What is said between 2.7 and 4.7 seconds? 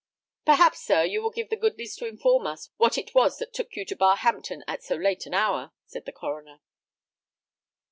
what it was that took you to Barhampton